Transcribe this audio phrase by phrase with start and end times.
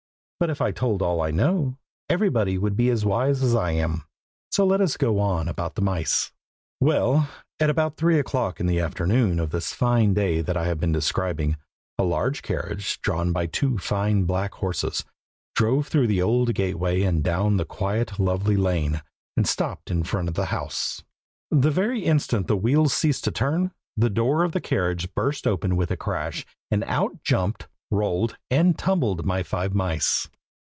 [0.41, 1.77] But if I told all I know,
[2.09, 4.05] everybody would be as wise as I am,
[4.51, 6.31] so let us go on about the mice.
[6.81, 10.15] [Illustration: FLUFF AND PUFF.] Well, at about three o'clock in the afternoon of this fine
[10.15, 11.57] day that I have been describing,
[11.99, 15.05] a large carriage, drawn by two fine black horses,
[15.53, 19.03] drove through the old gateway and down the quiet, lovely lane,
[19.37, 21.03] and stopped in front of the house.
[21.51, 25.75] The very instant the wheels ceased to turn, the door of the carriage burst open
[25.75, 30.29] with a crash, and out jumped, rolled, and tumbled my five mice.